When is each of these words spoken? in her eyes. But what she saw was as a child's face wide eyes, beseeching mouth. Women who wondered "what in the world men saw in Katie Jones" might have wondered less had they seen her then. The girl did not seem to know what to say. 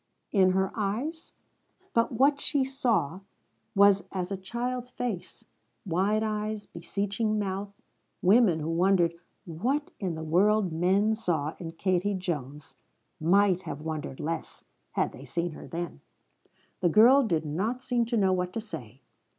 in 0.31 0.53
her 0.53 0.71
eyes. 0.73 1.31
But 1.93 2.11
what 2.11 2.41
she 2.41 2.63
saw 2.65 3.19
was 3.75 4.03
as 4.11 4.31
a 4.31 4.35
child's 4.35 4.89
face 4.89 5.45
wide 5.85 6.23
eyes, 6.23 6.65
beseeching 6.65 7.37
mouth. 7.37 7.69
Women 8.23 8.61
who 8.61 8.69
wondered 8.71 9.13
"what 9.45 9.91
in 9.99 10.15
the 10.15 10.23
world 10.23 10.71
men 10.73 11.13
saw 11.13 11.53
in 11.59 11.73
Katie 11.73 12.15
Jones" 12.15 12.73
might 13.19 13.61
have 13.61 13.81
wondered 13.81 14.19
less 14.19 14.63
had 14.93 15.11
they 15.11 15.23
seen 15.23 15.51
her 15.51 15.67
then. 15.67 16.01
The 16.79 16.89
girl 16.89 17.21
did 17.21 17.45
not 17.45 17.83
seem 17.83 18.05
to 18.07 18.17
know 18.17 18.33
what 18.33 18.53
to 18.53 18.59
say. 18.59 19.01